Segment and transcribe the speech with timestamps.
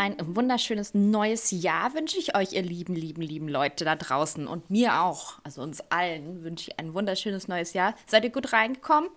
[0.00, 4.70] Ein wunderschönes neues Jahr wünsche ich euch, ihr lieben, lieben, lieben Leute da draußen und
[4.70, 5.40] mir auch.
[5.44, 7.94] Also uns allen wünsche ich ein wunderschönes neues Jahr.
[8.06, 9.10] Seid ihr gut reingekommen?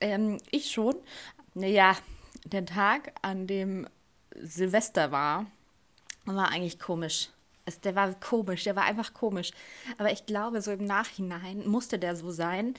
[0.00, 0.94] Ähm, ich schon.
[1.52, 1.98] Naja,
[2.46, 3.86] der Tag, an dem
[4.40, 5.44] Silvester war,
[6.24, 7.28] war eigentlich komisch.
[7.66, 9.50] Es, der war komisch, der war einfach komisch.
[9.98, 12.72] Aber ich glaube, so im Nachhinein musste der so sein,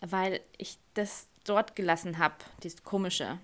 [0.00, 2.34] weil ich das dort gelassen habe,
[2.64, 3.38] dieses Komische,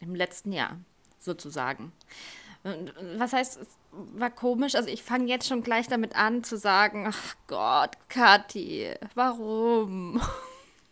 [0.00, 0.78] im letzten Jahr
[1.20, 1.92] sozusagen.
[2.62, 4.74] Was heißt, es war komisch?
[4.74, 10.20] Also ich fange jetzt schon gleich damit an zu sagen, ach Gott, Kathi, warum?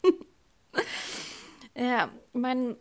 [1.75, 2.77] ja, mein,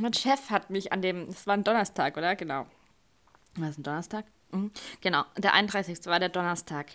[0.00, 2.34] mein Chef hat mich an dem, es war ein Donnerstag, oder?
[2.34, 2.66] Genau.
[3.56, 4.24] War es ein Donnerstag?
[4.50, 4.72] Mhm.
[5.00, 6.06] Genau, der 31.
[6.06, 6.86] war der Donnerstag.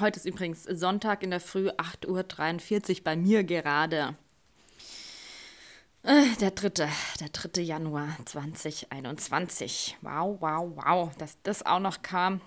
[0.00, 4.16] Heute ist übrigens Sonntag in der Früh, 8.43 Uhr bei mir gerade.
[6.06, 6.88] Äh, der dritte,
[7.18, 9.96] der dritte Januar 2021.
[10.02, 12.40] Wow, wow, wow, dass das auch noch kam.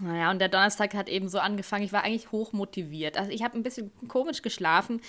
[0.00, 1.84] Naja, und der Donnerstag hat eben so angefangen.
[1.84, 3.16] Ich war eigentlich hoch motiviert.
[3.16, 5.00] Also ich habe ein bisschen komisch geschlafen,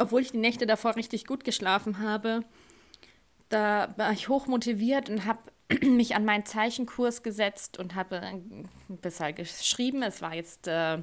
[0.00, 2.42] obwohl ich die Nächte davor richtig gut geschlafen habe.
[3.50, 5.38] Da war ich hoch motiviert und habe
[5.86, 10.02] mich an meinen Zeichenkurs gesetzt und habe ein bisschen geschrieben.
[10.02, 10.98] Es war jetzt äh,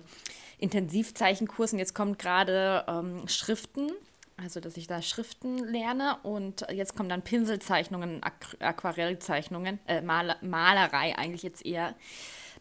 [0.57, 3.93] Intensivzeichenkurs und jetzt kommt gerade ähm, Schriften
[4.37, 10.37] also dass ich da Schriften lerne und jetzt kommen dann Pinselzeichnungen, Aqu Aquarellzeichnungen, äh, Maler
[10.41, 11.95] Malerei eigentlich jetzt eher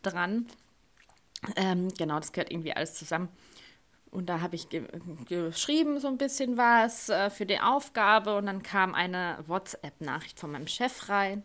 [0.03, 0.47] dran.
[1.57, 3.29] Ähm, genau, das gehört irgendwie alles zusammen.
[4.11, 4.87] Und da habe ich ge
[5.27, 10.53] geschrieben so ein bisschen was äh, für die Aufgabe und dann kam eine WhatsApp-Nachricht von
[10.53, 11.43] meinem Chef rein.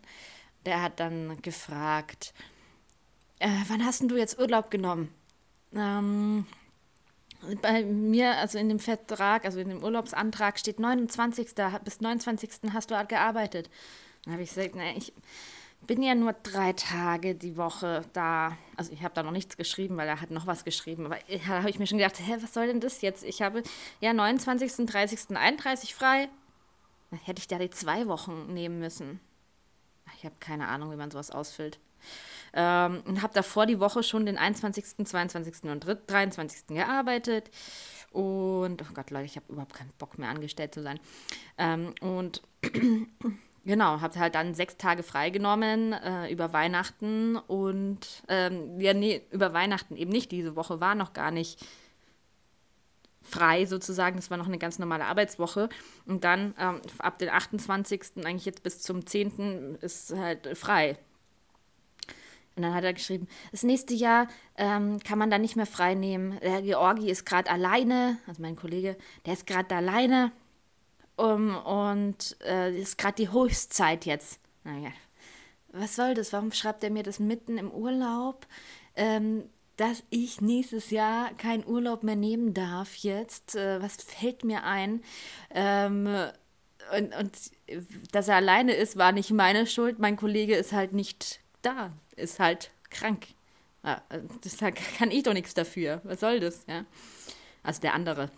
[0.64, 2.32] Der hat dann gefragt,
[3.40, 5.12] äh, wann hast du jetzt Urlaub genommen?
[5.74, 6.46] Ähm,
[7.62, 11.54] bei mir, also in dem Vertrag, also in dem Urlaubsantrag steht 29.
[11.84, 12.50] bis 29.
[12.72, 13.70] hast du gearbeitet.
[14.24, 15.12] Dann habe ich gesagt, ne, ich
[15.86, 18.56] bin ja nur drei Tage die Woche da.
[18.76, 21.06] Also ich habe da noch nichts geschrieben, weil er hat noch was geschrieben.
[21.06, 23.24] Aber da habe ich mir schon gedacht, hä, was soll denn das jetzt?
[23.24, 23.62] Ich habe
[24.00, 26.28] ja 29., 30., 31 frei.
[27.10, 29.20] Dann hätte ich da die zwei Wochen nehmen müssen.
[30.18, 31.78] Ich habe keine Ahnung, wie man sowas ausfüllt.
[32.52, 35.64] Ähm, und habe davor die Woche schon den 21., 22.
[35.64, 36.68] und 23.
[36.68, 37.50] gearbeitet.
[38.10, 40.98] Und, oh Gott, Leute, ich habe überhaupt keinen Bock mehr angestellt zu sein.
[41.58, 42.42] Ähm, und
[43.64, 47.36] genau, habe halt dann sechs Tage freigenommen äh, über Weihnachten.
[47.36, 50.32] Und, ähm, ja, nee, über Weihnachten eben nicht.
[50.32, 51.64] Diese Woche war noch gar nicht
[53.22, 54.16] frei sozusagen.
[54.16, 55.68] Das war noch eine ganz normale Arbeitswoche.
[56.06, 58.24] Und dann ähm, ab dem 28.
[58.24, 59.78] eigentlich jetzt bis zum 10.
[59.80, 60.98] ist halt frei.
[62.60, 64.28] Und dann hat er geschrieben, das nächste Jahr
[64.58, 66.38] ähm, kann man da nicht mehr frei nehmen.
[66.40, 70.30] Der Georgi ist gerade alleine, also mein Kollege, der ist gerade alleine
[71.16, 74.40] um, und äh, ist gerade die Höchstzeit jetzt.
[74.62, 74.90] Naja,
[75.72, 76.34] was soll das?
[76.34, 78.46] Warum schreibt er mir das mitten im Urlaub?
[78.94, 79.44] Ähm,
[79.76, 83.56] dass ich nächstes Jahr keinen Urlaub mehr nehmen darf jetzt.
[83.56, 85.02] Äh, was fällt mir ein?
[85.54, 86.06] Ähm,
[86.94, 87.32] und, und
[88.12, 89.98] dass er alleine ist, war nicht meine Schuld.
[89.98, 93.28] Mein Kollege ist halt nicht da ist halt krank.
[93.82, 94.02] Ja,
[94.42, 94.58] das
[94.98, 96.00] kann ich doch nichts dafür.
[96.04, 96.64] Was soll das?
[96.66, 96.84] Ja?
[97.62, 98.30] Also der andere.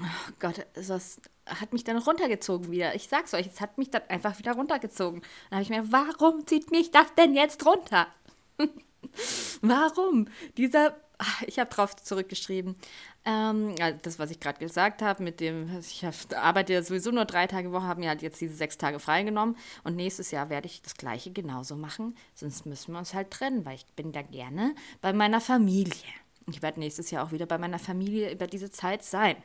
[0.00, 2.94] Oh Gott, das hat mich dann runtergezogen wieder.
[2.94, 5.22] Ich sag's euch, es hat mich dann einfach wieder runtergezogen.
[5.50, 8.06] Dann habe ich mir, warum zieht mich das denn jetzt runter?
[9.62, 10.28] warum?
[10.56, 10.96] Dieser
[11.46, 12.76] ich habe drauf zurückgeschrieben.
[13.28, 17.10] Ähm, also das, was ich gerade gesagt habe, mit dem, ich hab, arbeite ja sowieso
[17.10, 20.48] nur drei Tage Woche, habe mir halt jetzt diese sechs Tage freigenommen und nächstes Jahr
[20.48, 24.12] werde ich das gleiche genauso machen, sonst müssen wir uns halt trennen, weil ich bin
[24.12, 25.92] da gerne bei meiner Familie.
[26.50, 29.36] Ich werde nächstes Jahr auch wieder bei meiner Familie über diese Zeit sein.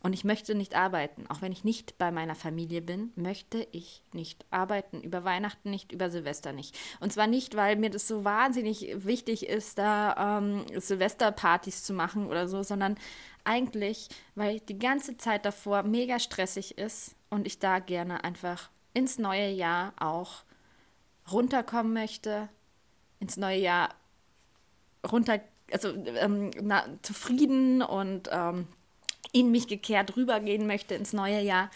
[0.00, 1.26] Und ich möchte nicht arbeiten.
[1.28, 5.00] Auch wenn ich nicht bei meiner Familie bin, möchte ich nicht arbeiten.
[5.00, 6.76] Über Weihnachten nicht, über Silvester nicht.
[7.00, 12.28] Und zwar nicht, weil mir das so wahnsinnig wichtig ist, da ähm, Silvesterpartys zu machen
[12.28, 12.96] oder so, sondern
[13.44, 19.18] eigentlich, weil die ganze Zeit davor mega stressig ist und ich da gerne einfach ins
[19.18, 20.44] neue Jahr auch
[21.30, 22.48] runterkommen möchte,
[23.18, 23.94] ins neue Jahr
[25.10, 25.40] runter,
[25.72, 28.68] also ähm, na, zufrieden und ähm,
[29.32, 31.70] in mich gekehrt rübergehen möchte ins neue Jahr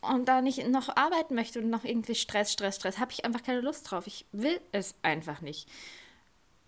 [0.00, 3.42] und da nicht noch arbeiten möchte und noch irgendwie Stress, Stress, Stress, habe ich einfach
[3.42, 4.06] keine Lust drauf.
[4.06, 5.68] Ich will es einfach nicht.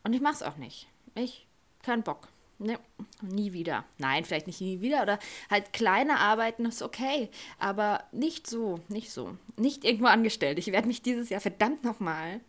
[0.05, 0.88] Und ich mache es auch nicht.
[1.14, 1.46] Ich,
[1.82, 2.29] keinen Bock.
[2.58, 2.79] Ne,
[3.23, 3.84] nie wieder.
[3.99, 5.19] Nein, vielleicht nicht nie wieder oder
[5.50, 7.28] halt kleine Arbeiten ist okay,
[7.58, 9.37] aber nicht so, nicht so.
[9.56, 10.58] Nicht irgendwo angestellt.
[10.58, 12.40] Ich werde mich dieses Jahr verdammt nochmal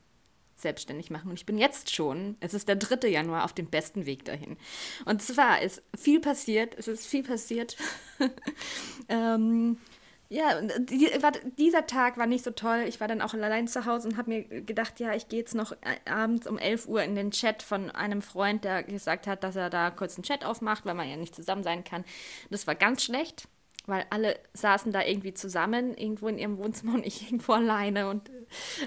[0.63, 1.30] selbstständig machen.
[1.30, 3.07] Und ich bin jetzt schon, es ist der 3.
[3.07, 4.57] Januar, auf dem besten Weg dahin.
[5.06, 7.77] Und zwar ist viel passiert, es ist viel passiert.
[9.10, 9.77] ähm,
[10.30, 11.12] Ja, die,
[11.60, 12.86] dieser Tag war nicht so toll.
[12.88, 15.54] Ich war dann auch allein zu Hause und habe mir gedacht, ja, ich gehe jetzt
[15.54, 19.44] noch äh, abends um 11 Uhr in den Chat von einem Freund, der gesagt hat,
[19.44, 22.04] dass er da kurz einen Chat aufmacht, weil man ja nicht zusammen sein kann.
[22.50, 23.48] Das war ganz schlecht,
[23.86, 28.31] weil alle saßen da irgendwie zusammen, irgendwo in ihrem Wohnzimmer und ich irgendwo alleine und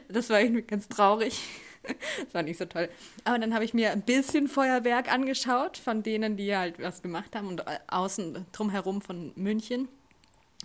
[0.09, 1.39] das war irgendwie ganz traurig.
[1.87, 2.89] Das war nicht so toll.
[3.25, 7.35] Aber dann habe ich mir ein bisschen Feuerwerk angeschaut von denen, die halt was gemacht
[7.37, 9.89] haben und äh, außen drumherum von München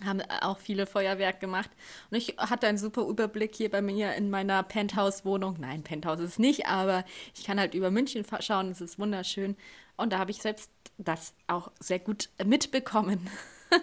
[0.04, 1.70] haben auch viele Feuerwerk gemacht.
[2.10, 5.56] Und ich hatte einen super Überblick hier bei mir in meiner Penthouse-Wohnung.
[5.60, 7.04] Nein, Penthouse ist es nicht, aber
[7.34, 8.70] ich kann halt über München schauen.
[8.70, 9.56] Es ist wunderschön.
[9.96, 13.28] Und da habe ich selbst das auch sehr gut mitbekommen.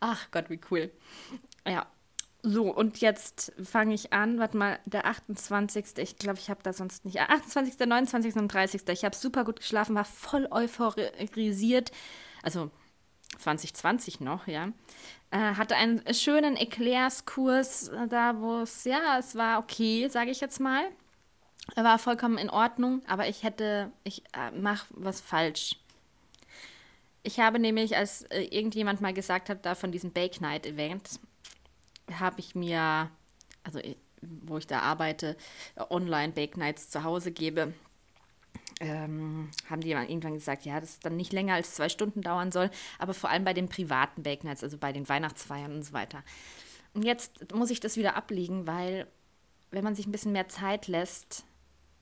[0.00, 0.90] Ach Gott, wie cool.
[1.66, 1.86] Ja.
[2.46, 4.38] So, und jetzt fange ich an.
[4.38, 5.96] Warte mal, der 28.
[5.96, 7.18] Ich glaube, ich habe da sonst nicht.
[7.18, 8.36] 28., 29.
[8.36, 8.82] und 30.
[8.88, 11.90] Ich habe super gut geschlafen, war voll euphorisiert.
[12.42, 12.70] Also
[13.38, 14.68] 2020 noch, ja.
[15.30, 20.42] Äh, hatte einen schönen Erklärskurs äh, da, wo es, ja, es war okay, sage ich
[20.42, 20.84] jetzt mal.
[21.76, 25.76] Er war vollkommen in Ordnung, aber ich hätte, ich äh, mache was falsch.
[27.22, 31.18] Ich habe nämlich, als äh, irgendjemand mal gesagt hat, da von diesem Bake Night Event,
[32.12, 33.10] habe ich mir,
[33.62, 35.36] also äh, wo ich da arbeite,
[35.90, 37.74] online Bake Nights zu Hause gebe,
[38.80, 42.52] ähm, haben die irgendwann gesagt, ja, dass es dann nicht länger als zwei Stunden dauern
[42.52, 45.92] soll, aber vor allem bei den privaten Bake Nights, also bei den Weihnachtsfeiern und so
[45.92, 46.22] weiter.
[46.94, 49.06] Und jetzt muss ich das wieder ablegen, weil
[49.70, 51.44] wenn man sich ein bisschen mehr Zeit lässt,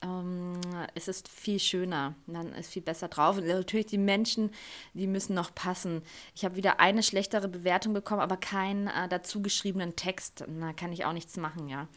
[0.02, 0.60] ähm,
[0.94, 3.38] es ist viel schöner, man ist viel besser drauf.
[3.38, 4.50] Und natürlich die Menschen,
[4.94, 6.02] die müssen noch passen.
[6.34, 10.44] Ich habe wieder eine schlechtere Bewertung bekommen, aber keinen äh, dazu geschriebenen Text.
[10.46, 11.88] Da kann ich auch nichts machen, ja.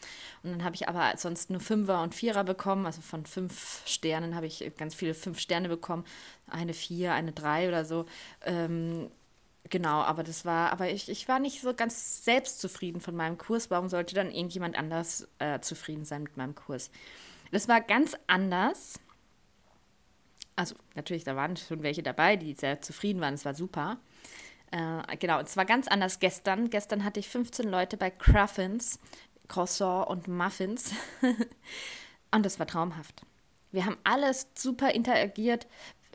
[0.42, 2.86] Und dann habe ich aber sonst nur Fünfer und Vierer bekommen.
[2.86, 6.04] Also von fünf Sternen habe ich ganz viele fünf Sterne bekommen.
[6.48, 8.06] Eine Vier, eine Drei oder so.
[8.44, 9.10] Ähm,
[9.68, 13.70] Genau, aber das war, aber ich, ich war nicht so ganz selbstzufrieden von meinem Kurs.
[13.70, 16.90] Warum sollte dann irgendjemand anders äh, zufrieden sein mit meinem Kurs?
[17.50, 19.00] Das war ganz anders.
[20.56, 23.34] Also natürlich, da waren schon welche dabei, die sehr zufrieden waren.
[23.34, 23.98] Es war super.
[24.70, 26.70] Äh, genau, es war ganz anders gestern.
[26.70, 28.98] Gestern hatte ich 15 Leute bei Cruffins,
[29.48, 30.92] Croissant und Muffins.
[32.30, 33.22] und das war traumhaft.
[33.70, 35.66] Wir haben alles super interagiert.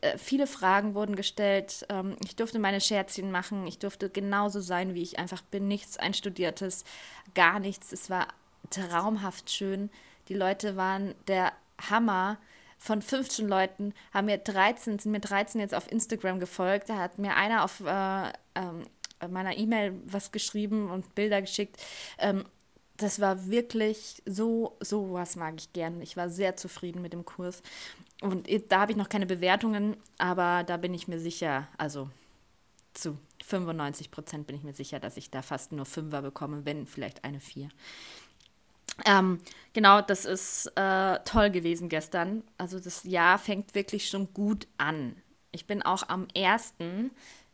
[0.01, 1.85] Äh, viele Fragen wurden gestellt.
[1.89, 3.67] Ähm, ich durfte meine Scherzchen machen.
[3.67, 5.67] Ich durfte genauso sein, wie ich einfach bin.
[5.67, 6.83] Nichts Einstudiertes,
[7.35, 7.91] gar nichts.
[7.91, 8.27] Es war
[8.71, 9.89] traumhaft schön.
[10.31, 11.51] Die Leute waren der
[11.89, 12.37] Hammer.
[12.77, 16.87] Von 15 Leuten haben mir 13, sind mir 13 jetzt auf Instagram gefolgt.
[16.87, 18.85] Da hat mir einer auf äh, ähm,
[19.29, 21.83] meiner E-Mail was geschrieben und Bilder geschickt.
[22.17, 22.45] Ähm,
[22.95, 25.99] das war wirklich so, so was mag ich gern.
[25.99, 27.61] Ich war sehr zufrieden mit dem Kurs.
[28.21, 32.09] Und da habe ich noch keine Bewertungen, aber da bin ich mir sicher, also
[32.93, 36.87] zu 95 Prozent bin ich mir sicher, dass ich da fast nur Fünfer bekomme, wenn
[36.87, 37.67] vielleicht eine Vier.
[39.05, 39.39] Ähm,
[39.73, 42.43] genau, das ist äh, toll gewesen gestern.
[42.57, 45.15] Also das Jahr fängt wirklich schon gut an.
[45.51, 47.11] Ich bin auch am ersten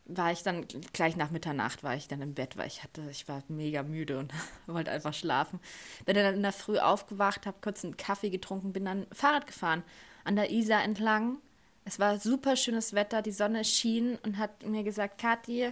[0.07, 3.27] war ich dann gleich nach Mitternacht war ich dann im Bett, weil ich hatte, ich
[3.27, 4.33] war mega müde und
[4.67, 5.59] wollte einfach schlafen.
[6.05, 9.83] Bin dann in der Früh aufgewacht, habe kurz einen Kaffee getrunken, bin dann Fahrrad gefahren
[10.23, 11.37] an der Isar entlang.
[11.85, 15.71] Es war super schönes Wetter, die Sonne schien und hat mir gesagt, Kathi,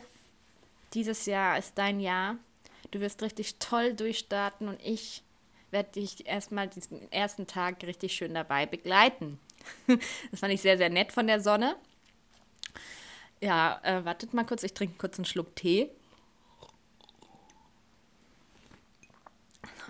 [0.94, 2.38] dieses Jahr ist dein Jahr.
[2.92, 5.24] Du wirst richtig toll durchstarten und ich
[5.72, 9.40] werde dich erstmal diesen ersten Tag richtig schön dabei begleiten.
[10.32, 11.76] das fand ich sehr, sehr nett von der Sonne.
[13.42, 15.90] Ja, äh, wartet mal kurz, ich trinke kurz einen Schluck Tee.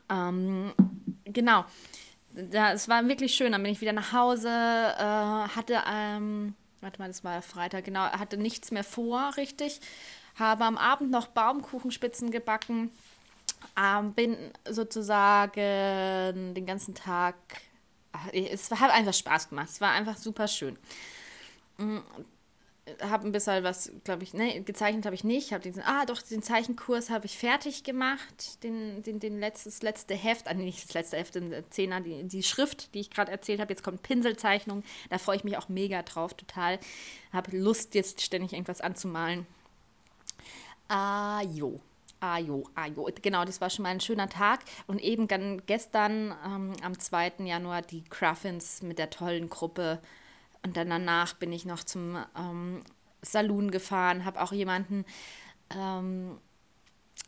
[0.10, 0.74] Ähm,
[1.26, 1.66] genau.
[2.34, 3.52] Es war wirklich schön.
[3.52, 8.02] Dann bin ich wieder nach Hause, äh, hatte, ähm, warte mal, das war Freitag, genau,
[8.02, 9.80] hatte nichts mehr vor, richtig.
[10.36, 12.92] Habe am Abend noch Baumkuchenspitzen gebacken
[13.80, 14.38] ähm, bin
[14.70, 17.36] sozusagen den ganzen Tag.
[18.34, 19.70] Es hat einfach Spaß gemacht.
[19.70, 20.78] Es war einfach super schön.
[21.78, 22.00] Mm,
[23.02, 25.52] habe ein bisschen was, glaube ich, ne, gezeichnet habe ich nicht.
[25.52, 28.64] Habe diesen, ah, doch, den Zeichenkurs habe ich fertig gemacht.
[28.64, 32.44] Den, den, den letztes, letzte Heft, ah, nicht das letzte Heft, den Zehner, die, die
[32.44, 33.74] Schrift, die ich gerade erzählt habe.
[33.74, 34.84] Jetzt kommt Pinselzeichnung.
[35.10, 36.80] Da freue ich mich auch mega drauf, total.
[37.34, 39.48] Habe Lust, jetzt ständig irgendwas anzumalen.
[40.88, 41.80] Ah, jo.
[42.26, 43.08] Ajo, Ajo.
[43.22, 44.62] Genau, das war schon mal ein schöner Tag.
[44.88, 45.28] Und eben
[45.66, 47.34] gestern ähm, am 2.
[47.46, 50.00] Januar die Cruffins mit der tollen Gruppe.
[50.64, 52.82] Und dann danach bin ich noch zum ähm,
[53.22, 55.06] Saloon gefahren, habe auch jemanden,
[55.70, 56.40] ähm,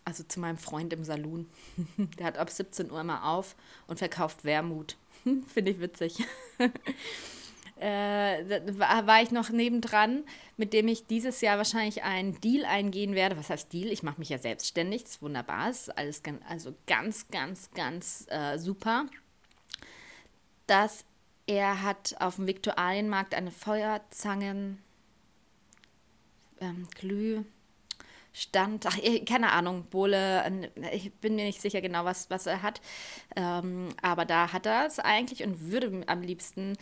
[0.04, 1.48] also zu meinem Freund im Saloon,
[2.18, 4.98] der hat ab 17 Uhr immer auf und verkauft Wermut.
[5.48, 6.25] Finde ich witzig.
[7.79, 10.24] äh, war, war ich noch nebendran,
[10.57, 13.38] mit dem ich dieses Jahr wahrscheinlich einen Deal eingehen werde.
[13.38, 13.91] Was heißt Deal?
[13.91, 18.25] Ich mache mich ja selbstständig, das ist wunderbar, das ist alles also ganz, ganz, ganz
[18.29, 19.05] äh, super.
[20.65, 21.05] Dass
[21.46, 24.81] er hat auf dem Viktualienmarkt eine Feuerzangen,
[26.60, 27.43] ähm, Glüh,
[28.34, 32.81] Stand, ach, keine Ahnung, Bohle, ich bin mir nicht sicher genau, was, was er hat.
[33.36, 36.77] Ähm, aber da hat er es eigentlich und würde am liebsten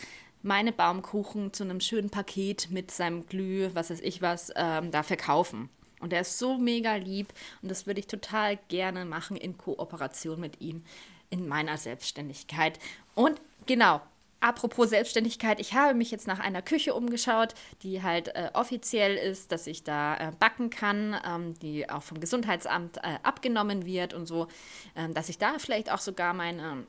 [0.45, 5.01] meine Baumkuchen zu einem schönen Paket mit seinem Glüh, was weiß ich was, ähm, da
[5.01, 5.69] verkaufen.
[5.99, 7.33] Und er ist so mega lieb
[7.63, 10.83] und das würde ich total gerne machen in Kooperation mit ihm
[11.31, 12.77] in meiner Selbstständigkeit.
[13.15, 14.01] Und genau,
[14.39, 19.51] apropos Selbstständigkeit, ich habe mich jetzt nach einer Küche umgeschaut, die halt äh, offiziell ist,
[19.51, 24.27] dass ich da äh, backen kann, ähm, die auch vom Gesundheitsamt äh, abgenommen wird und
[24.27, 24.47] so,
[24.95, 26.85] ähm, dass ich da vielleicht auch sogar meine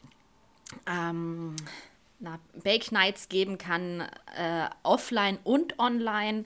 [0.86, 1.56] ähm,
[2.18, 4.00] na, Bake Nights geben kann,
[4.36, 6.44] äh, offline und online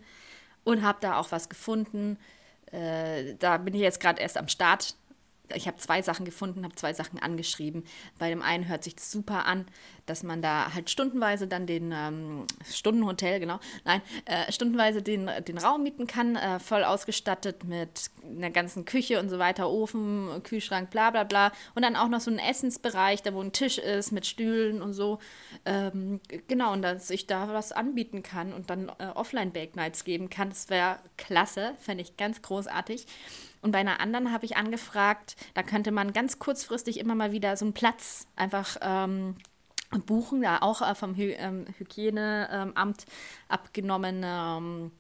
[0.64, 2.18] und habe da auch was gefunden.
[2.72, 4.94] Äh, da bin ich jetzt gerade erst am Start
[5.54, 7.84] ich habe zwei Sachen gefunden, habe zwei Sachen angeschrieben.
[8.18, 9.66] Bei dem einen hört sich das super an,
[10.10, 15.56] dass man da halt stundenweise dann den ähm, Stundenhotel, genau, nein, äh, stundenweise den, den
[15.56, 20.90] Raum mieten kann, äh, voll ausgestattet mit einer ganzen Küche und so weiter, Ofen, Kühlschrank,
[20.90, 21.52] bla bla bla.
[21.74, 24.92] Und dann auch noch so ein Essensbereich, da wo ein Tisch ist mit Stühlen und
[24.92, 25.20] so.
[25.64, 30.50] Ähm, genau, und dass ich da was anbieten kann und dann äh, Offline-Bake-Nights geben kann,
[30.50, 33.06] das wäre klasse, fände ich ganz großartig.
[33.62, 37.56] Und bei einer anderen habe ich angefragt, da könnte man ganz kurzfristig immer mal wieder
[37.56, 39.36] so einen Platz einfach ähm,
[39.99, 43.06] buchen, da auch äh, vom Hy ähm, Hygieneamt
[43.49, 44.90] abgenommene ähm,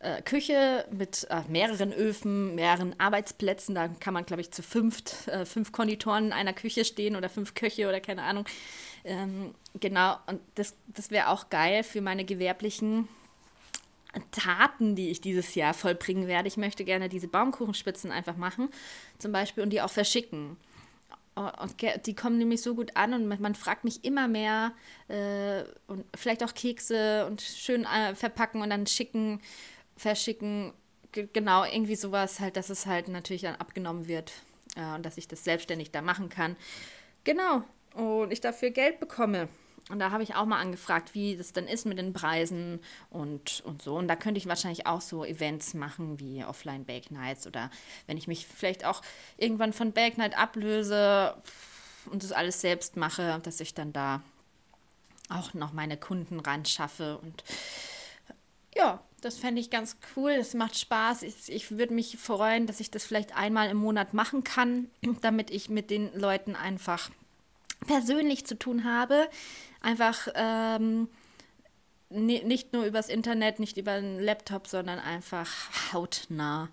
[0.00, 3.74] äh, Küche mit äh, mehreren Öfen, mehreren Arbeitsplätzen.
[3.74, 7.28] Da kann man, glaube ich, zu fünft, äh, fünf Konditoren in einer Küche stehen oder
[7.28, 8.44] fünf Köche oder keine Ahnung.
[9.04, 13.08] Ähm, genau, und das, das wäre auch geil für meine gewerblichen
[14.30, 16.48] Taten, die ich dieses Jahr vollbringen werde.
[16.48, 18.68] Ich möchte gerne diese Baumkuchenspitzen einfach machen,
[19.18, 20.56] zum Beispiel, und die auch verschicken.
[21.38, 24.72] Und die kommen nämlich so gut an und man fragt mich immer mehr
[25.08, 29.40] äh, und vielleicht auch Kekse und schön äh, verpacken und dann schicken,
[29.96, 30.72] verschicken.
[31.12, 34.32] Genau, irgendwie sowas halt, dass es halt natürlich dann abgenommen wird
[34.76, 36.56] äh, und dass ich das selbstständig da machen kann.
[37.24, 37.62] Genau.
[37.94, 39.48] Und ich dafür Geld bekomme.
[39.88, 42.80] Und da habe ich auch mal angefragt, wie das dann ist mit den Preisen
[43.10, 43.96] und, und so.
[43.96, 47.70] Und da könnte ich wahrscheinlich auch so Events machen wie Offline Bake Nights oder
[48.06, 49.02] wenn ich mich vielleicht auch
[49.36, 51.34] irgendwann von Bake Night ablöse
[52.10, 54.22] und das alles selbst mache, dass ich dann da
[55.30, 57.18] auch noch meine Kunden ran schaffe.
[57.18, 57.44] Und
[58.74, 60.30] ja, das fände ich ganz cool.
[60.32, 61.22] Es macht Spaß.
[61.22, 64.90] Ich, ich würde mich freuen, dass ich das vielleicht einmal im Monat machen kann,
[65.20, 67.10] damit ich mit den Leuten einfach
[67.86, 69.28] persönlich zu tun habe.
[69.80, 71.08] Einfach ähm,
[72.10, 75.48] nicht nur übers Internet, nicht über einen Laptop, sondern einfach
[75.92, 76.68] hautnah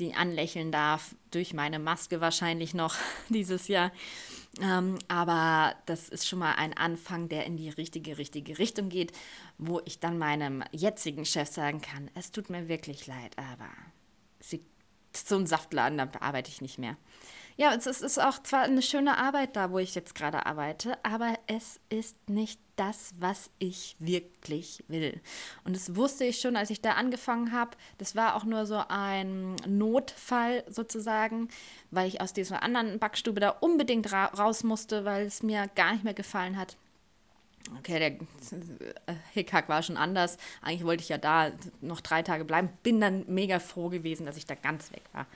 [0.00, 2.96] die anlächeln darf, durch meine Maske wahrscheinlich noch
[3.28, 3.92] dieses Jahr.
[4.60, 9.12] Ähm, aber das ist schon mal ein Anfang, der in die richtige, richtige Richtung geht,
[9.58, 13.68] wo ich dann meinem jetzigen Chef sagen kann, es tut mir wirklich leid, aber
[14.40, 14.64] sie,
[15.12, 16.96] so ein Saftladen, da arbeite ich nicht mehr.
[17.56, 21.34] Ja, es ist auch zwar eine schöne Arbeit da, wo ich jetzt gerade arbeite, aber
[21.46, 25.20] es ist nicht das, was ich wirklich will.
[25.62, 27.76] Und das wusste ich schon, als ich da angefangen habe.
[27.98, 31.48] Das war auch nur so ein Notfall sozusagen,
[31.92, 35.92] weil ich aus dieser anderen Backstube da unbedingt ra raus musste, weil es mir gar
[35.92, 36.76] nicht mehr gefallen hat.
[37.78, 40.38] Okay, der Hickhack war schon anders.
[40.60, 42.68] Eigentlich wollte ich ja da noch drei Tage bleiben.
[42.82, 45.26] Bin dann mega froh gewesen, dass ich da ganz weg war.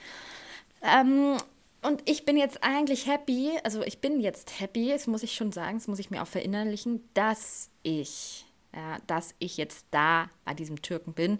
[0.82, 1.38] Ähm,
[1.82, 5.52] und ich bin jetzt eigentlich happy, also ich bin jetzt happy, das muss ich schon
[5.52, 10.54] sagen, das muss ich mir auch verinnerlichen, dass ich, ja, dass ich jetzt da bei
[10.54, 11.38] diesem Türken bin,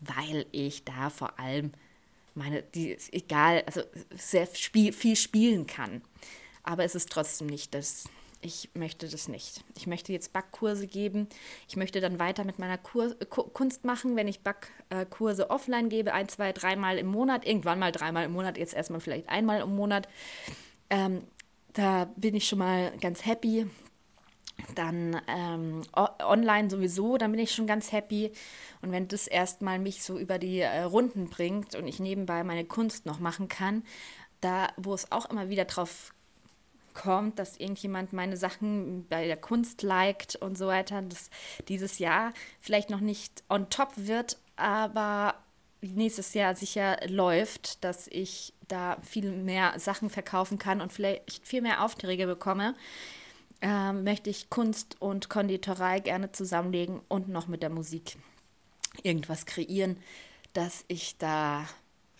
[0.00, 1.72] weil ich da vor allem
[2.34, 3.82] meine, die, egal, also
[4.14, 6.02] sehr spiel, viel spielen kann.
[6.62, 8.04] Aber es ist trotzdem nicht das,
[8.42, 9.64] ich möchte das nicht.
[9.76, 11.28] Ich möchte jetzt Backkurse geben.
[11.68, 16.28] Ich möchte dann weiter mit meiner Kur Kunst machen, wenn ich Backkurse offline gebe, ein,
[16.28, 20.08] zwei, dreimal im Monat, irgendwann mal dreimal im Monat, jetzt erstmal vielleicht einmal im Monat.
[20.90, 21.22] Ähm,
[21.72, 23.66] da bin ich schon mal ganz happy.
[24.74, 28.32] Dann ähm, online sowieso, dann bin ich schon ganz happy.
[28.82, 32.64] Und wenn das erstmal mich so über die äh, Runden bringt und ich nebenbei meine
[32.64, 33.82] Kunst noch machen kann,
[34.40, 36.12] da, wo es auch immer wieder drauf
[36.94, 41.30] kommt, dass irgendjemand meine Sachen bei der Kunst liked und so weiter, dass
[41.68, 45.34] dieses Jahr vielleicht noch nicht on top wird, aber
[45.80, 51.62] nächstes Jahr sicher läuft, dass ich da viel mehr Sachen verkaufen kann und vielleicht viel
[51.62, 52.74] mehr Aufträge bekomme.
[53.60, 58.16] äh, möchte ich Kunst und Konditorei gerne zusammenlegen und noch mit der Musik
[59.02, 59.96] irgendwas kreieren,
[60.52, 61.68] dass ich da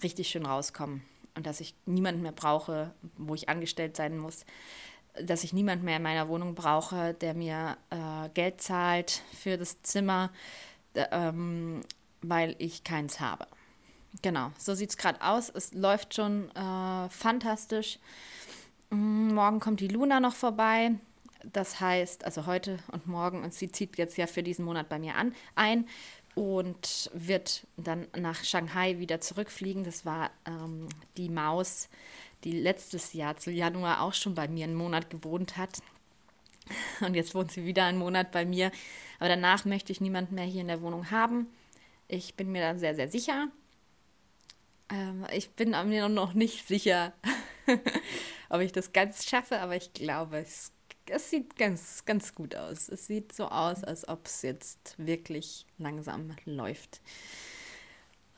[0.02, 1.00] richtig schön rauskomme
[1.34, 4.44] und dass ich niemanden mehr brauche, wo ich angestellt sein muss,
[5.20, 9.82] dass ich niemanden mehr in meiner Wohnung brauche, der mir äh, Geld zahlt für das
[9.82, 10.30] Zimmer,
[10.94, 11.82] ähm,
[12.22, 13.46] weil ich keins habe.
[14.20, 15.48] Genau, so sieht es gerade aus.
[15.48, 17.98] Es läuft schon äh, fantastisch.
[18.90, 20.92] Mm, morgen kommt die Luna noch vorbei.
[21.44, 24.98] Das heißt, also heute und morgen, und sie zieht jetzt ja für diesen Monat bei
[24.98, 25.88] mir an, ein
[26.34, 29.84] und wird dann nach Shanghai wieder zurückfliegen.
[29.84, 31.88] Das war ähm, die Maus,
[32.44, 35.80] die letztes Jahr zu Januar auch schon bei mir einen Monat gewohnt hat.
[37.00, 38.70] Und jetzt wohnt sie wieder einen Monat bei mir.
[39.18, 41.46] Aber danach möchte ich niemanden mehr hier in der Wohnung haben.
[42.08, 43.48] Ich bin mir da sehr, sehr sicher.
[44.90, 47.12] Ähm, ich bin mir noch nicht sicher,
[48.48, 50.72] ob ich das ganz schaffe, aber ich glaube, es,
[51.06, 52.88] es sieht ganz, ganz gut aus.
[52.88, 57.00] Es sieht so aus, als ob es jetzt wirklich langsam läuft.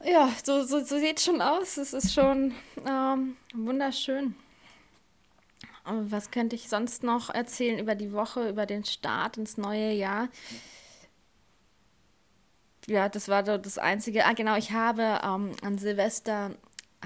[0.04, 1.76] Ja, so, so, so sieht es schon aus.
[1.76, 2.54] Es ist schon
[2.86, 4.34] ähm, wunderschön.
[5.84, 10.28] Was könnte ich sonst noch erzählen über die Woche, über den Start ins neue Jahr?
[12.86, 14.24] Ja, das war das Einzige.
[14.24, 16.52] Ah, genau, ich habe ähm, an Silvester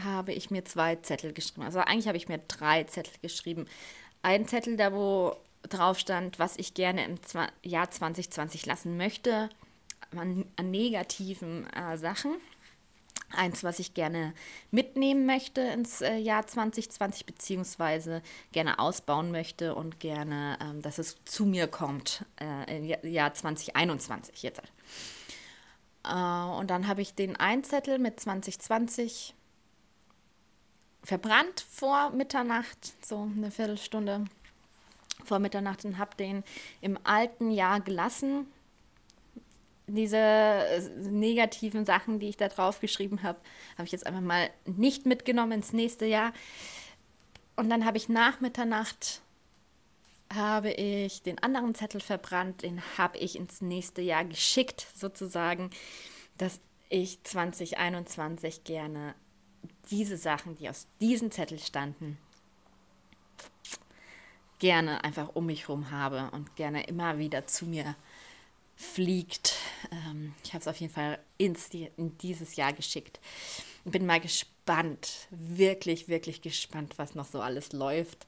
[0.05, 1.63] habe ich mir zwei Zettel geschrieben.
[1.63, 3.67] Also eigentlich habe ich mir drei Zettel geschrieben.
[4.23, 9.49] Ein Zettel, da wo drauf stand, was ich gerne im Zwa Jahr 2020 lassen möchte,
[10.17, 12.37] an, an negativen äh, Sachen.
[13.31, 14.33] Eins, was ich gerne
[14.71, 18.23] mitnehmen möchte ins äh, Jahr 2020, beziehungsweise
[18.53, 24.43] gerne ausbauen möchte und gerne, ähm, dass es zu mir kommt äh, im Jahr 2021
[24.43, 24.63] jetzt.
[26.05, 29.35] Äh, und dann habe ich den Einzettel mit 2020
[31.03, 34.25] verbrannt vor Mitternacht, so eine Viertelstunde
[35.25, 36.45] vor Mitternacht und habe den
[36.81, 38.47] im alten Jahr gelassen.
[39.87, 43.39] Diese äh, negativen Sachen, die ich da drauf geschrieben habe,
[43.75, 46.33] habe ich jetzt einfach mal nicht mitgenommen ins nächste Jahr.
[47.57, 49.23] Und dann habe ich nach Mitternacht
[50.33, 55.71] habe ich den anderen Zettel verbrannt, den habe ich ins nächste Jahr geschickt, sozusagen,
[56.37, 59.15] dass ich 2021 gerne
[59.91, 62.19] diese Sachen, die aus diesem Zettel standen,
[64.59, 67.95] gerne einfach um mich herum habe und gerne immer wieder zu mir
[68.77, 69.55] fliegt.
[69.91, 73.21] Ähm, ich habe es auf jeden Fall ins, in dieses Jahr geschickt.
[73.85, 78.27] Bin mal gespannt, wirklich, wirklich gespannt, was noch so alles läuft.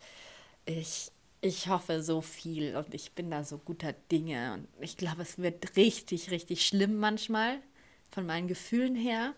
[0.64, 5.22] Ich, ich hoffe so viel und ich bin da so guter Dinge und ich glaube,
[5.22, 7.58] es wird richtig, richtig schlimm manchmal
[8.10, 9.34] von meinen Gefühlen her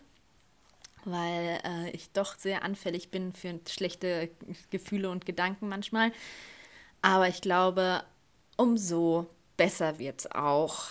[1.05, 4.29] weil äh, ich doch sehr anfällig bin für schlechte
[4.69, 6.11] Gefühle und Gedanken manchmal.
[7.03, 8.01] Aber ich glaube,
[8.57, 10.85] umso besser wird es auch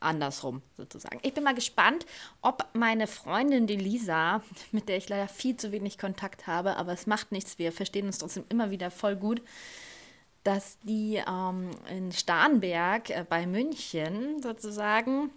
[0.00, 1.20] andersrum sozusagen.
[1.22, 2.06] Ich bin mal gespannt,
[2.40, 6.92] ob meine Freundin, die Lisa, mit der ich leider viel zu wenig Kontakt habe, aber
[6.92, 9.42] es macht nichts, wir verstehen uns trotzdem immer wieder voll gut,
[10.44, 15.30] dass die ähm, in Starnberg äh, bei München sozusagen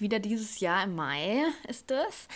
[0.00, 2.26] wieder dieses Jahr im Mai ist es,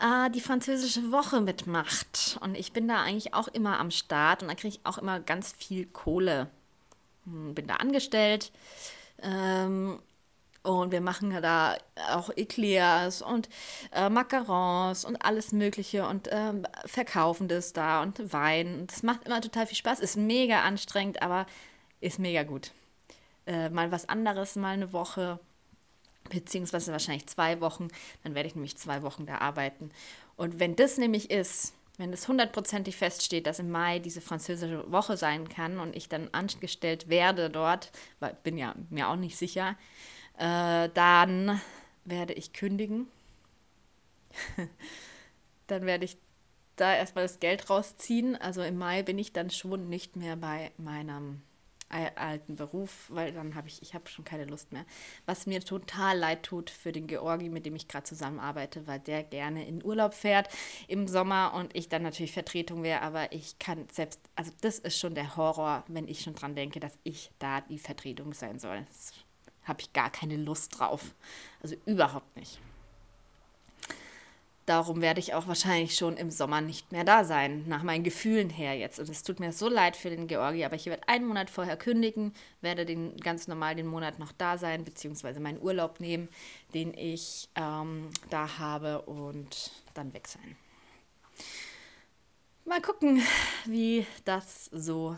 [0.00, 2.38] äh, die französische Woche mitmacht.
[2.40, 5.20] Und ich bin da eigentlich auch immer am Start und da kriege ich auch immer
[5.20, 6.50] ganz viel Kohle.
[7.24, 8.52] Hm, bin da angestellt.
[9.22, 9.98] Ähm,
[10.62, 11.76] und wir machen da
[12.10, 13.50] auch Eclairs und
[13.92, 18.86] äh, Macarons und alles Mögliche und ähm, verkaufen das da und Wein.
[18.86, 20.00] Das macht immer total viel Spaß.
[20.00, 21.44] Ist mega anstrengend, aber
[22.00, 22.72] ist mega gut.
[23.46, 25.38] Äh, mal was anderes, mal eine Woche
[26.30, 27.88] beziehungsweise wahrscheinlich zwei Wochen.
[28.22, 29.90] Dann werde ich nämlich zwei Wochen da arbeiten.
[30.36, 35.16] Und wenn das nämlich ist, wenn es hundertprozentig feststeht, dass im Mai diese französische Woche
[35.16, 39.76] sein kann und ich dann angestellt werde dort, weil bin ja mir auch nicht sicher,
[40.38, 41.60] äh, dann
[42.04, 43.06] werde ich kündigen.
[45.68, 46.16] dann werde ich
[46.74, 48.34] da erstmal das Geld rausziehen.
[48.36, 51.42] Also im Mai bin ich dann schon nicht mehr bei meinem
[51.94, 54.84] alten Beruf, weil dann habe ich, ich habe schon keine Lust mehr.
[55.26, 59.22] Was mir total leid tut für den Georgi, mit dem ich gerade zusammenarbeite, weil der
[59.22, 60.48] gerne in Urlaub fährt
[60.88, 64.98] im Sommer und ich dann natürlich Vertretung wäre, aber ich kann selbst, also das ist
[64.98, 68.84] schon der Horror, wenn ich schon dran denke, dass ich da die Vertretung sein soll.
[68.88, 69.12] Das
[69.64, 71.14] habe ich gar keine Lust drauf.
[71.62, 72.60] Also überhaupt nicht.
[74.66, 78.48] Darum werde ich auch wahrscheinlich schon im Sommer nicht mehr da sein, nach meinen Gefühlen
[78.48, 78.98] her jetzt.
[78.98, 81.76] Und es tut mir so leid für den Georgi, aber ich werde einen Monat vorher
[81.76, 86.28] kündigen, werde den ganz normal den Monat noch da sein, beziehungsweise meinen Urlaub nehmen,
[86.72, 90.56] den ich ähm, da habe und dann weg sein.
[92.64, 93.22] Mal gucken,
[93.66, 95.16] wie das so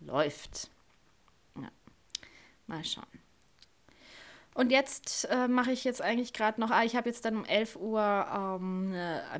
[0.00, 0.70] läuft.
[2.66, 3.27] Mal schauen.
[4.54, 7.44] Und jetzt äh, mache ich jetzt eigentlich gerade noch, ah, ich habe jetzt dann um
[7.44, 8.94] 11 Uhr ähm,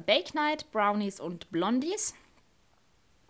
[0.07, 2.14] Bake Night, Brownies und Blondies.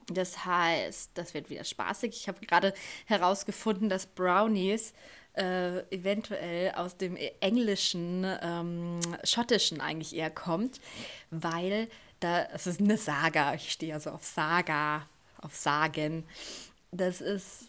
[0.07, 2.15] Das heißt, das wird wieder spaßig.
[2.15, 2.75] Ich habe gerade
[3.07, 4.93] herausgefunden, dass Brownies
[5.35, 10.81] äh, eventuell aus dem englischen, ähm, schottischen eigentlich eher kommt,
[11.31, 11.89] weil
[12.21, 15.07] da, es ist eine Saga, ich stehe ja so auf Saga,
[15.41, 16.25] auf Sagen.
[16.91, 17.69] Das ist,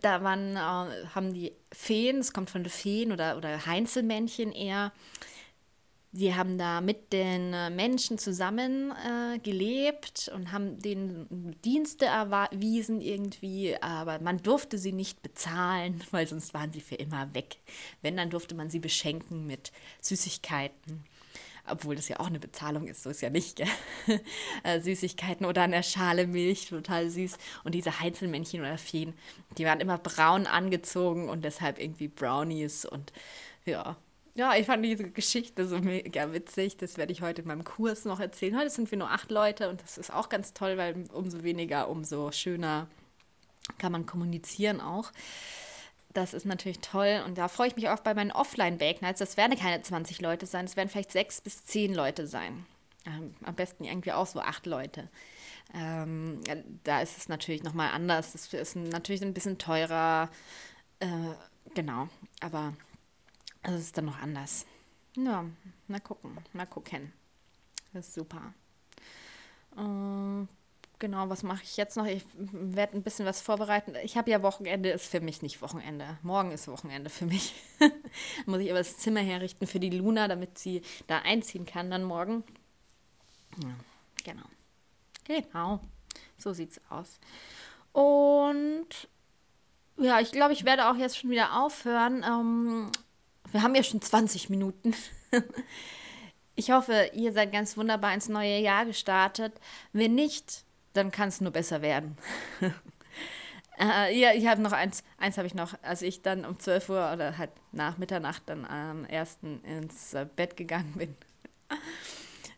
[0.00, 4.92] da waren, äh, haben die Feen, es kommt von den Feen oder, oder Heinzelmännchen eher,
[6.14, 13.00] die haben da mit den äh, Menschen zusammen äh, gelebt und haben den Dienste erwiesen
[13.00, 17.56] irgendwie, aber man durfte sie nicht bezahlen, weil sonst waren sie für immer weg.
[18.02, 21.04] Wenn, dann durfte man sie beschenken mit Süßigkeiten.
[21.66, 23.62] Obwohl das ja auch eine Bezahlung ist, so ist ja nicht.
[24.64, 27.38] äh, Süßigkeiten oder eine Schale Milch, total süß.
[27.64, 29.14] Und diese Heinzelmännchen oder Feen,
[29.58, 33.12] die waren immer braun angezogen und deshalb irgendwie Brownies und
[33.64, 33.96] ja,
[34.34, 36.78] ja, ich fand diese Geschichte so mega witzig.
[36.78, 38.58] Das werde ich heute in meinem Kurs noch erzählen.
[38.58, 41.90] Heute sind wir nur acht Leute und das ist auch ganz toll, weil umso weniger,
[41.90, 42.88] umso schöner
[43.76, 45.12] kann man kommunizieren auch.
[46.12, 49.18] Das ist natürlich toll und da freue ich mich auch bei meinen Offline-Bake-Nights.
[49.18, 52.66] Das werden keine 20 Leute sein, es werden vielleicht sechs bis zehn Leute sein.
[53.06, 55.08] Ähm, am besten irgendwie auch so acht Leute.
[55.74, 56.40] Ähm,
[56.84, 58.34] da ist es natürlich nochmal anders.
[58.34, 60.28] Es ist natürlich ein bisschen teurer.
[61.00, 61.08] Äh,
[61.74, 62.08] genau,
[62.40, 62.74] aber
[63.62, 64.66] also ist dann noch anders.
[65.16, 65.44] Ja,
[65.88, 67.12] mal gucken, mal gucken.
[67.92, 68.54] Das ist super.
[69.76, 70.46] Äh,
[71.02, 72.06] genau, was mache ich jetzt noch?
[72.06, 73.94] Ich werde ein bisschen was vorbereiten.
[74.04, 76.16] Ich habe ja Wochenende, ist für mich nicht Wochenende.
[76.22, 77.54] Morgen ist Wochenende für mich.
[78.46, 82.04] Muss ich aber das Zimmer herrichten für die Luna, damit sie da einziehen kann dann
[82.04, 82.44] morgen.
[83.60, 83.74] Ja,
[84.22, 84.46] genau.
[85.24, 85.80] Genau.
[86.38, 87.18] So sieht's aus.
[87.90, 88.86] Und
[89.98, 92.24] ja, ich glaube, ich werde auch jetzt schon wieder aufhören.
[92.24, 92.92] Ähm,
[93.50, 94.94] wir haben ja schon 20 Minuten.
[96.54, 99.54] Ich hoffe, ihr seid ganz wunderbar ins neue Jahr gestartet.
[99.94, 102.16] Wenn nicht, dann kann es nur besser werden.
[103.78, 106.88] äh, ja, ich habe noch eins, eins habe ich noch, als ich dann um 12
[106.88, 111.16] Uhr oder halt nach Mitternacht dann am ersten ins äh, Bett gegangen bin.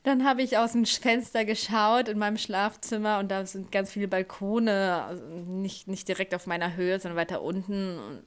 [0.05, 4.07] Dann habe ich aus dem Fenster geschaut in meinem Schlafzimmer und da sind ganz viele
[4.07, 8.23] Balkone, also nicht, nicht direkt auf meiner Höhe, sondern weiter unten,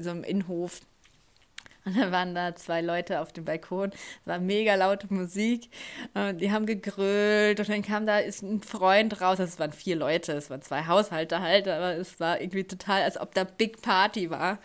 [0.00, 0.80] so im Innenhof.
[1.88, 3.90] Und dann waren da zwei Leute auf dem Balkon.
[3.92, 5.70] Es war mega laute Musik.
[6.12, 7.60] Und die haben gegrölt.
[7.60, 9.38] Und dann kam da ist ein Freund raus.
[9.38, 13.18] Es waren vier Leute, es waren zwei Haushalte halt, aber es war irgendwie total, als
[13.18, 14.58] ob da Big Party war.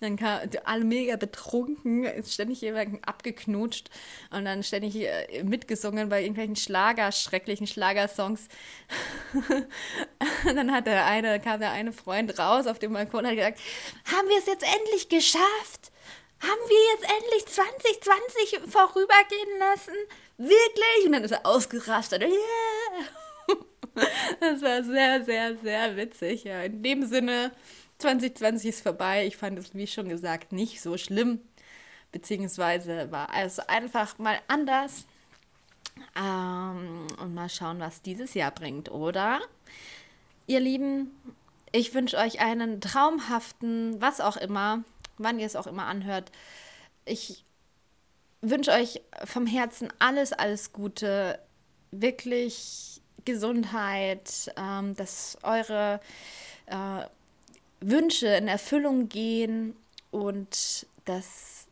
[0.00, 3.90] Dann kam alle mega betrunken, ständig jemanden abgeknutscht
[4.30, 8.48] und dann ständig äh, mitgesungen bei irgendwelchen Schlager, schrecklichen Schlagersongs.
[10.46, 13.60] dann hat der eine, kam der eine Freund raus auf dem Balkon und hat gesagt,
[14.06, 15.79] haben wir es jetzt endlich geschafft?
[16.40, 19.94] Haben wir jetzt endlich 2020 vorübergehen lassen?
[20.38, 21.06] Wirklich?
[21.06, 22.22] Und dann ist er ausgerastet.
[22.22, 22.36] Yeah.
[24.40, 26.44] Das war sehr, sehr, sehr witzig.
[26.44, 27.50] Ja, in dem Sinne,
[27.98, 29.26] 2020 ist vorbei.
[29.26, 31.40] Ich fand es, wie schon gesagt, nicht so schlimm.
[32.12, 35.06] Beziehungsweise war es einfach mal anders.
[36.16, 39.40] Ähm, und mal schauen, was dieses Jahr bringt, oder?
[40.46, 41.10] Ihr Lieben,
[41.72, 44.84] ich wünsche euch einen traumhaften, was auch immer,
[45.20, 46.30] wann ihr es auch immer anhört.
[47.04, 47.44] Ich
[48.40, 51.38] wünsche euch vom Herzen alles, alles Gute,
[51.90, 56.00] wirklich Gesundheit, ähm, dass eure
[56.66, 57.04] äh,
[57.80, 59.74] Wünsche in Erfüllung gehen
[60.10, 61.66] und dass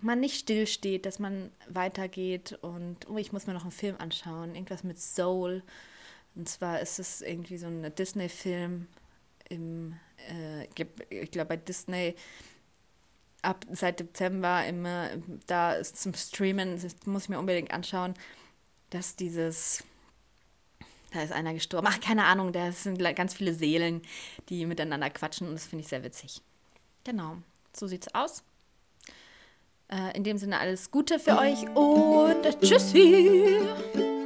[0.00, 4.54] man nicht stillsteht, dass man weitergeht und oh, ich muss mir noch einen Film anschauen,
[4.54, 5.62] irgendwas mit Soul.
[6.34, 8.86] Und zwar ist es irgendwie so ein Disney-Film
[9.48, 9.96] im,
[10.28, 10.64] äh,
[11.10, 12.14] ich glaube bei Disney
[13.42, 15.10] ab seit Dezember immer
[15.46, 18.14] da ist zum Streamen, das muss ich mir unbedingt anschauen,
[18.90, 19.84] dass dieses
[21.12, 21.88] da ist einer gestorben.
[21.90, 24.02] Ach, keine Ahnung, da sind ganz viele Seelen,
[24.48, 26.40] die miteinander quatschen und das finde ich sehr witzig.
[27.04, 27.38] Genau,
[27.76, 28.44] so sieht's aus.
[29.90, 34.19] Äh, in dem Sinne alles Gute für euch und tschüssi!